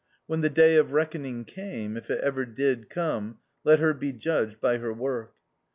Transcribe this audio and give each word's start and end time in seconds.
When 0.25 0.41
the 0.41 0.49
day 0.49 0.77
of 0.77 0.93
reckoning 0.93 1.45
came, 1.45 1.95
if 1.95 2.09
it 2.09 2.21
ever 2.21 2.43
did 2.43 2.89
come, 2.89 3.37
let 3.63 3.77
her 3.77 3.93
be 3.93 4.11
judged 4.13 4.59
by 4.59 4.79
her 4.79 4.91
work. 4.91 5.35